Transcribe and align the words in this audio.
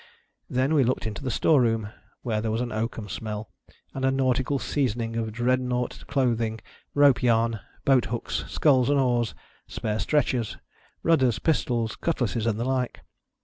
Then, 0.49 0.73
we 0.73 0.83
looked 0.83 1.05
into 1.05 1.23
the 1.23 1.29
store 1.29 1.61
room; 1.61 1.89
where 2.23 2.41
there 2.41 2.49
was 2.49 2.59
au 2.59 2.69
oakhum 2.71 3.07
smell, 3.07 3.51
and 3.93 4.03
a 4.03 4.09
nautical 4.09 4.57
seasoning 4.57 5.15
of 5.15 5.31
dreadnought 5.31 6.05
clothing, 6.07 6.59
rope 6.95 7.21
yarn, 7.21 7.59
boat 7.85 8.05
hooks, 8.05 8.43
sculls 8.47 8.89
and 8.89 8.99
oars, 8.99 9.35
spare 9.67 9.99
stretchers, 9.99 10.57
rudders, 11.03 11.37
pistols, 11.37 11.95
cutlasses, 11.95 12.47
and 12.47 12.59
the 12.59 12.65
like. 12.65 13.01